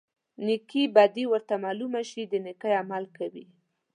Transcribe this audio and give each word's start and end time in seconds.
نیکې 0.45 0.83
بدي 0.95 1.25
ورته 1.29 1.55
معلومه 1.65 2.01
شي 2.09 2.21
د 2.27 2.33
نیکۍ 2.45 2.73
عمل 2.81 3.03
کوي. 3.17 3.45